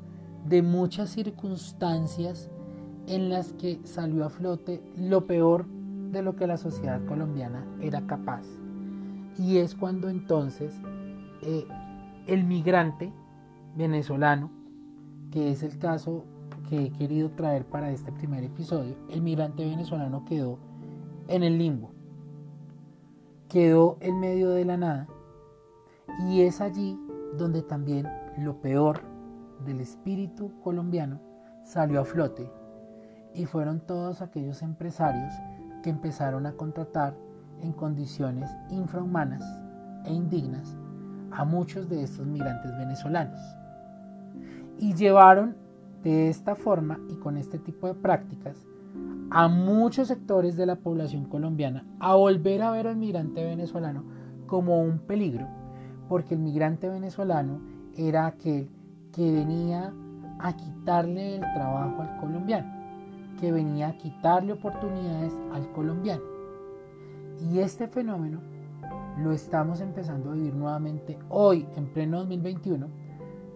de 0.47 0.63
muchas 0.63 1.11
circunstancias 1.11 2.51
en 3.07 3.29
las 3.29 3.53
que 3.55 3.81
salió 3.85 4.25
a 4.25 4.31
flote 4.31 4.83
lo 4.97 5.27
peor 5.27 5.67
de 6.11 6.23
lo 6.23 6.37
que 6.37 6.47
la 6.47 6.57
sociedad 6.57 7.05
colombiana 7.07 7.65
era 7.81 8.07
capaz. 8.07 8.45
Y 9.39 9.59
es 9.59 9.75
cuando 9.75 10.09
entonces 10.09 10.75
eh, 11.43 11.67
el 12.29 12.45
migrante 12.45 13.11
venezolano, 13.75 14.51
que 15.31 15.51
es 15.51 15.62
el 15.62 15.79
caso 15.79 16.25
que 16.69 16.85
he 16.85 16.93
querido 16.93 17.31
traer 17.31 17.64
para 17.64 17.91
este 17.91 18.12
primer 18.12 18.45
episodio, 18.45 18.97
el 19.09 19.23
migrante 19.23 19.64
venezolano 19.64 20.27
quedó 20.27 20.59
en 21.27 21.43
el 21.43 21.57
limbo, 21.57 21.91
quedó 23.49 23.97
en 24.01 24.21
medio 24.21 24.51
de 24.51 24.67
la 24.67 24.77
nada 24.77 25.09
y 26.29 26.43
es 26.43 26.61
allí 26.61 27.01
donde 27.38 27.62
también 27.62 28.07
lo 28.38 28.61
peor 28.61 29.01
del 29.64 29.81
espíritu 29.81 30.53
colombiano 30.61 31.21
salió 31.64 32.01
a 32.01 32.05
flote 32.05 32.51
y 33.35 33.47
fueron 33.47 33.81
todos 33.81 34.21
aquellos 34.21 34.61
empresarios 34.62 35.33
que 35.83 35.91
empezaron 35.91 36.45
a 36.45 36.53
contratar 36.53 37.17
en 37.62 37.73
condiciones 37.73 38.51
infrahumanas 38.71 39.43
e 40.05 40.12
indignas 40.12 40.77
a 41.38 41.44
muchos 41.44 41.88
de 41.88 42.03
estos 42.03 42.27
migrantes 42.27 42.77
venezolanos. 42.77 43.38
Y 44.77 44.94
llevaron 44.94 45.55
de 46.03 46.29
esta 46.29 46.57
forma 46.57 46.98
y 47.09 47.14
con 47.14 47.37
este 47.37 47.61
tipo 47.61 47.87
de 47.87 47.94
prácticas 47.94 48.57
a 49.31 49.46
muchos 49.46 50.09
sectores 50.09 50.57
de 50.57 50.66
la 50.66 50.74
población 50.74 51.27
colombiana 51.27 51.85
a 52.01 52.16
volver 52.16 52.62
a 52.62 52.72
ver 52.72 52.88
al 52.88 52.96
migrante 52.96 53.44
venezolano 53.44 54.03
como 54.48 54.83
un 54.83 54.98
peligro, 54.98 55.46
porque 56.09 56.35
el 56.35 56.40
migrante 56.40 56.88
venezolano 56.88 57.61
era 57.94 58.27
aquel 58.27 58.68
que 59.12 59.31
venía 59.31 59.92
a 60.40 60.57
quitarle 60.57 61.37
el 61.37 61.42
trabajo 61.55 62.03
al 62.03 62.16
colombiano, 62.16 62.68
que 63.38 63.53
venía 63.53 63.88
a 63.88 63.96
quitarle 63.96 64.55
oportunidades 64.55 65.33
al 65.53 65.70
colombiano. 65.70 66.22
Y 67.40 67.61
este 67.61 67.87
fenómeno 67.87 68.40
lo 69.23 69.33
estamos 69.33 69.81
empezando 69.81 70.31
a 70.31 70.35
vivir 70.35 70.55
nuevamente 70.55 71.19
hoy, 71.29 71.67
en 71.77 71.87
pleno 71.87 72.19
2021, 72.19 72.89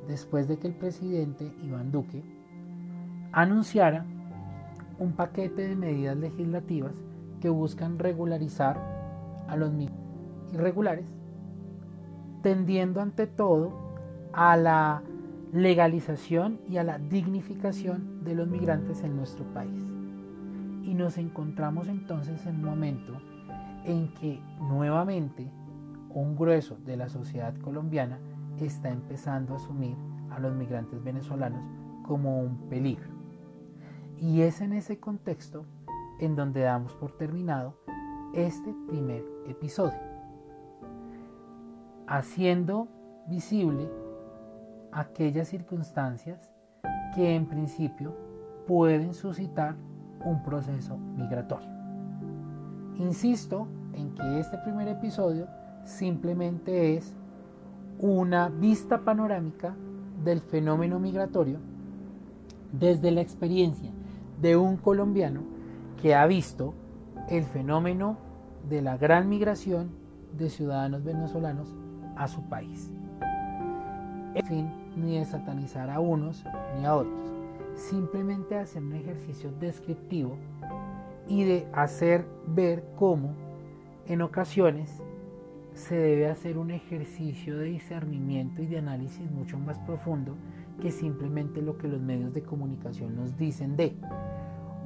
después 0.09 0.49
de 0.49 0.59
que 0.59 0.69
el 0.69 0.75
presidente 0.75 1.55
Iván 1.63 1.93
Duque 1.93 2.23
anunciara 3.31 4.05
un 4.99 5.13
paquete 5.13 5.69
de 5.69 5.77
medidas 5.77 6.17
legislativas 6.17 6.93
que 7.41 7.49
buscan 7.49 7.99
regularizar 7.99 8.81
a 9.49 9.57
los 9.57 9.73
irregulares, 10.53 11.07
tendiendo 12.43 13.01
ante 13.01 13.27
todo 13.27 13.73
a 14.33 14.57
la 14.57 15.03
legalización 15.53 16.61
y 16.69 16.79
a 16.79 16.85
la 16.85 16.99
dignificación 16.99 18.25
de 18.25 18.35
los 18.35 18.49
migrantes 18.49 19.03
en 19.03 19.17
nuestro 19.17 19.45
país. 19.53 19.83
Y 20.83 20.95
nos 20.95 21.19
encontramos 21.19 21.89
entonces 21.89 22.45
en 22.47 22.57
un 22.57 22.65
momento 22.65 23.13
en 23.85 24.09
que 24.15 24.41
nuevamente 24.73 25.51
un 26.15 26.35
grueso 26.35 26.77
de 26.77 26.97
la 26.97 27.09
sociedad 27.09 27.55
colombiana 27.59 28.19
está 28.59 28.91
empezando 28.91 29.53
a 29.53 29.57
asumir 29.57 29.97
a 30.31 30.39
los 30.39 30.55
migrantes 30.55 31.03
venezolanos 31.03 31.63
como 32.07 32.41
un 32.41 32.69
peligro. 32.69 33.09
Y 34.19 34.43
es 34.43 34.61
en 34.61 34.73
ese 34.73 34.99
contexto 34.99 35.67
en 36.21 36.37
donde 36.37 36.63
damos 36.63 36.95
por 36.95 37.13
terminado 37.13 37.77
este 38.35 38.75
primer 38.89 39.25
episodio, 39.47 39.99
haciendo 42.07 42.89
visible 43.29 43.91
aquellas 44.91 45.49
circunstancias 45.49 46.51
que 47.15 47.35
en 47.35 47.47
principio 47.47 48.15
pueden 48.67 49.13
suscitar 49.13 49.77
un 50.25 50.43
proceso 50.43 50.97
migratorio. 50.97 51.69
Insisto 52.97 53.67
en 53.95 54.15
que 54.15 54.41
este 54.41 54.59
primer 54.59 54.89
episodio 54.89 55.47
simplemente 55.85 56.97
es 56.97 57.15
una 57.99 58.49
vista 58.49 58.99
panorámica 58.99 59.75
del 60.25 60.41
fenómeno 60.41 60.99
migratorio 60.99 61.59
desde 62.73 63.11
la 63.11 63.21
experiencia 63.21 63.91
de 64.41 64.57
un 64.57 64.77
colombiano 64.77 65.43
que 66.01 66.15
ha 66.15 66.27
visto 66.27 66.75
el 67.29 67.45
fenómeno 67.45 68.17
de 68.69 68.83
la 68.83 68.97
gran 68.97 69.29
migración 69.29 69.91
de 70.37 70.49
ciudadanos 70.49 71.05
venezolanos 71.05 71.75
a 72.17 72.29
su 72.29 72.43
país. 72.49 72.91
En 74.35 74.47
fin, 74.47 74.71
ni 74.97 75.19
de 75.19 75.25
satanizar 75.25 75.91
a 75.91 76.01
unos 76.01 76.45
ni 76.79 76.87
a 76.87 76.97
otros, 76.97 77.33
simplemente 77.75 78.57
hacer 78.57 78.83
un 78.83 78.95
ejercicio 78.95 79.53
descriptivo 79.61 80.37
y 81.29 81.45
de 81.45 81.67
hacer 81.73 82.25
ver 82.47 82.85
cómo 82.97 83.35
en 84.07 84.23
ocasiones 84.23 85.03
se 85.75 85.95
debe 85.95 86.29
hacer 86.29 86.59
un 86.59 86.71
ejercicio 86.71 87.57
de 87.59 87.65
discernimiento 87.65 88.63
y 88.63 88.67
de 88.67 88.79
análisis 88.79 89.31
mucho 89.31 89.59
más 89.59 89.79
profundo 89.81 90.37
que 90.81 90.91
simplemente 90.91 91.63
lo 91.63 91.79
que 91.79 91.89
los 91.89 92.01
medios 92.01 92.35
de 92.35 92.43
comunicación 92.43 93.17
nos 93.17 93.37
dicen 93.37 93.77
de, 93.77 93.97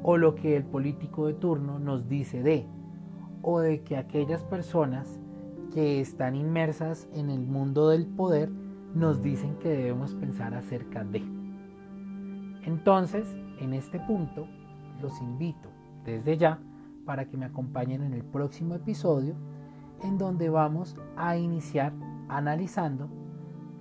o 0.02 0.16
lo 0.16 0.34
que 0.34 0.56
el 0.56 0.64
político 0.64 1.26
de 1.26 1.34
turno 1.34 1.78
nos 1.78 2.08
dice 2.08 2.42
de, 2.42 2.66
o 3.42 3.60
de 3.60 3.82
que 3.82 3.96
aquellas 3.96 4.44
personas 4.44 5.20
que 5.72 6.00
están 6.00 6.36
inmersas 6.36 7.08
en 7.12 7.30
el 7.30 7.40
mundo 7.40 7.88
del 7.88 8.06
poder 8.06 8.50
nos 8.94 9.22
dicen 9.22 9.56
que 9.56 9.68
debemos 9.68 10.14
pensar 10.14 10.54
acerca 10.54 11.04
de. 11.04 11.22
Entonces, 12.64 13.26
en 13.60 13.72
este 13.74 14.00
punto, 14.00 14.46
los 15.00 15.20
invito 15.20 15.68
desde 16.04 16.36
ya 16.36 16.58
para 17.06 17.26
que 17.26 17.36
me 17.36 17.46
acompañen 17.46 18.02
en 18.02 18.12
el 18.12 18.24
próximo 18.24 18.74
episodio 18.74 19.34
en 20.02 20.18
donde 20.18 20.50
vamos 20.50 20.96
a 21.16 21.36
iniciar 21.38 21.92
analizando 22.28 23.08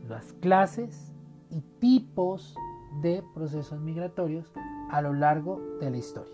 las 0.08 0.34
clases 0.34 1.14
y 1.50 1.62
tipos 1.80 2.56
de 3.02 3.24
procesos 3.34 3.82
migratorios 3.82 4.54
a 4.90 5.02
lo 5.02 5.14
largo 5.14 5.62
de 5.82 5.90
la 5.90 5.98
historia. 5.98 6.34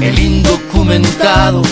el 0.00 0.18
indocumentado 0.18 1.62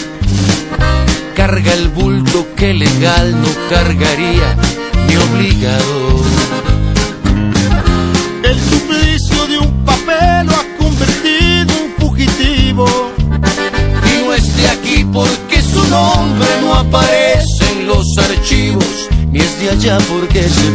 carga 1.34 1.74
el 1.74 1.88
bulto 1.88 2.46
que 2.56 2.72
legal 2.72 3.40
no 3.40 3.48
cargaría 3.68 4.56
ni 5.06 5.16
obligado. 5.16 6.22
El 8.42 8.58
suplicio 8.58 9.46
de 9.46 9.58
un 9.58 9.84
papel 9.84 10.46
lo 10.46 10.52
ha 10.52 10.64
convertido 10.78 11.72
en 11.82 11.94
fugitivo. 11.98 12.86
Y 14.10 14.24
no 14.24 14.34
es 14.34 14.56
de 14.56 14.68
aquí 14.68 15.04
porque 15.12 15.60
su 15.60 15.84
nombre 15.88 16.48
no 16.62 16.74
aparece 16.74 17.72
en 17.72 17.86
los 17.86 18.06
archivos, 18.18 19.08
ni 19.30 19.40
es 19.40 19.60
de 19.60 19.70
allá 19.70 19.98
porque 20.08 20.42
se 20.42 20.66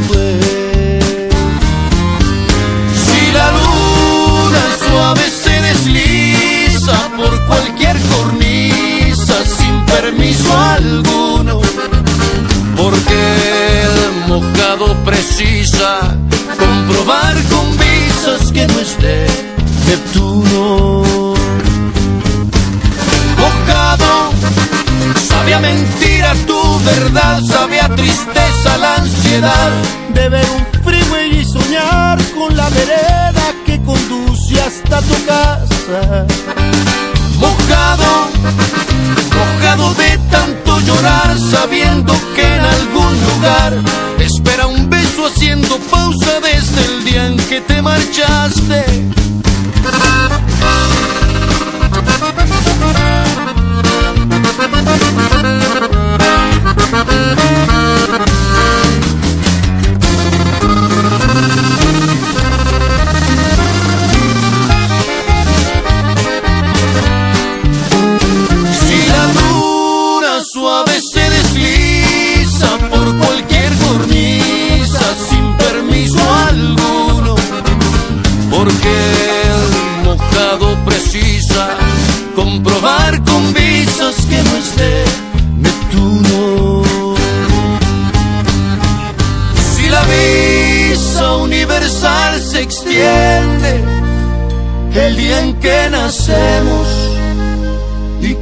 lugar 43.21 43.73
espera 44.19 44.67
un 44.67 44.89
beso 44.89 45.25
haciendo 45.27 45.77
pausa 45.89 46.39
desde 46.41 46.85
el 46.85 47.03
día 47.05 47.27
en 47.27 47.37
que 47.37 47.61
te 47.61 47.81
marchaste. 47.81 48.85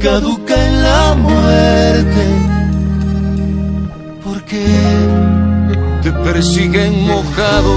Caduca 0.00 0.54
en 0.66 0.82
la 0.82 1.14
muerte, 1.14 2.24
porque 4.24 4.64
te 6.02 6.10
persiguen 6.12 7.06
mojado 7.06 7.74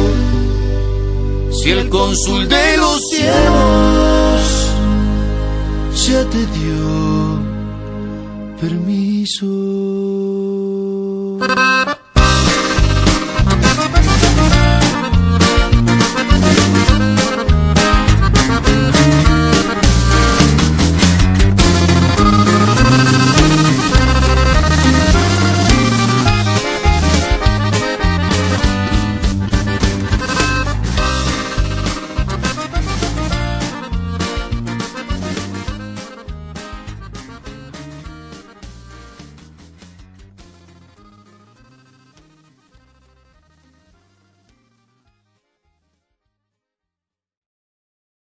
si 1.52 1.72
el 1.72 1.90
cónsul 1.90 2.48
de 2.48 2.78
los 2.78 3.00
cielos 3.10 4.42
ya 6.08 6.24
te 6.30 6.46
dio 6.58 7.40
permiso. 8.60 10.23